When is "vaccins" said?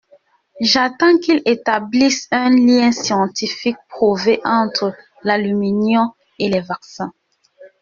6.61-7.13